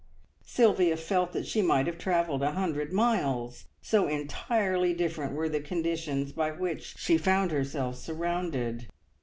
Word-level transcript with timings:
Sylvia 0.43 0.97
felt 0.97 1.31
that 1.33 1.45
she 1.45 1.61
might 1.61 1.85
have 1.85 1.99
travelled 1.99 2.41
a 2.41 2.53
hundred 2.53 2.91
miles, 2.91 3.65
so 3.83 4.07
entirely 4.07 4.95
different 4.95 5.33
were 5.35 5.47
the 5.47 5.61
conditions 5.61 6.31
by 6.31 6.49
which 6.51 6.95
she 6.97 7.19
found 7.19 7.51
herself 7.51 7.97
surrounded. 7.97 8.87